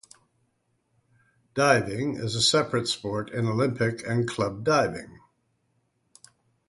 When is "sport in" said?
2.87-3.45